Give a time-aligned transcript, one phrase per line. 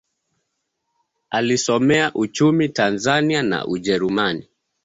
[1.29, 4.49] Alisomea uchumi Tanzania na Ujerumani.